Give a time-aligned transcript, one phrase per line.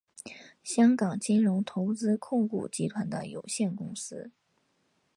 [0.63, 4.31] 香港金融投资控股集团有限公司。